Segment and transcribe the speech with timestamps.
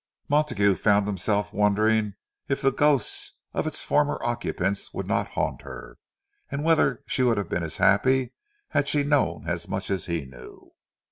[0.27, 2.15] Montague found himself wondering
[2.47, 5.99] if the ghosts of its former occupants would not haunt her,
[6.49, 8.33] and whether she would have been as happy,
[8.69, 10.71] had she known as much as he knew.